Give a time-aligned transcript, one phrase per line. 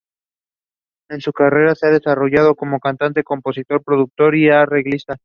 [1.11, 5.17] En su carrera se ha desarrollado como cantante, compositor, productor y arreglista.